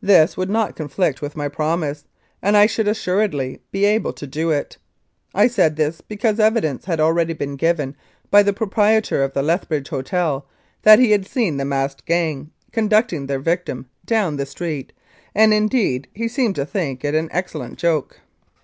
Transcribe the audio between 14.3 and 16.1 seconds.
the street and, indeed,